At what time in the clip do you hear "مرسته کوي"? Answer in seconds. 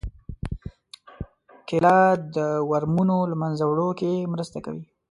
4.33-4.83